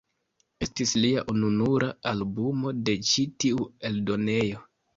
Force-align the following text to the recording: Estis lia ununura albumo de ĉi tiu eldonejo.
Estis 0.65 0.93
lia 1.03 1.23
ununura 1.33 1.91
albumo 2.13 2.75
de 2.89 2.97
ĉi 3.13 3.29
tiu 3.45 3.71
eldonejo. 3.95 4.67